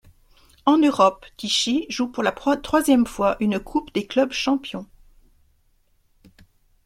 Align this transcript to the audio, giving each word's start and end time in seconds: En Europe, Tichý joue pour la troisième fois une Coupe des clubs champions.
En 0.65 0.79
Europe, 0.79 1.27
Tichý 1.37 1.85
joue 1.87 2.07
pour 2.07 2.23
la 2.23 2.31
troisième 2.31 3.05
fois 3.05 3.37
une 3.39 3.59
Coupe 3.59 3.93
des 3.93 4.07
clubs 4.07 4.31
champions. 4.31 4.87